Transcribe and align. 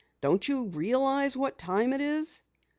Don't 0.23 0.47
you 0.47 0.65
realize 0.65 1.37
what 1.37 1.59
time 1.59 1.93
it 1.93 2.01
is?" 2.01 2.41